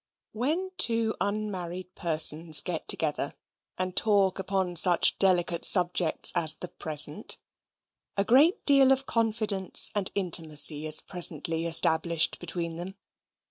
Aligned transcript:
When 0.31 0.71
two 0.79 1.13
unmarried 1.21 1.93
persons 1.93 2.61
get 2.61 2.87
together, 2.87 3.35
and 3.77 3.95
talk 3.95 4.39
upon 4.39 4.75
such 4.75 5.19
delicate 5.19 5.63
subjects 5.63 6.31
as 6.33 6.55
the 6.55 6.69
present, 6.69 7.37
a 8.17 8.23
great 8.23 8.65
deal 8.65 8.91
of 8.91 9.05
confidence 9.05 9.91
and 9.93 10.09
intimacy 10.15 10.87
is 10.87 11.01
presently 11.01 11.67
established 11.67 12.39
between 12.39 12.77
them. 12.77 12.95